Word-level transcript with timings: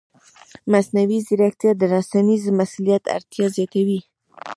مصنوعي 0.71 1.19
ځیرکتیا 1.27 1.71
د 1.77 1.81
رسنیز 1.93 2.43
مسؤلیت 2.59 3.03
اړتیا 3.15 3.45
زیاتوي. 3.55 3.99